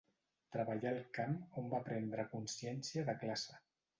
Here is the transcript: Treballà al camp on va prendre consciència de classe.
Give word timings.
Treballà 0.53 0.87
al 0.91 1.01
camp 1.17 1.35
on 1.61 1.69
va 1.75 1.83
prendre 1.89 2.27
consciència 2.33 3.07
de 3.11 3.15
classe. 3.25 3.63